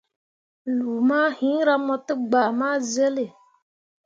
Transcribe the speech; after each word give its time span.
Lu 0.77 0.91
mah 1.07 1.29
hiŋra 1.39 1.75
mo 1.85 1.95
tegbah 2.07 2.49
ma 2.59 2.69
zele. 2.93 3.25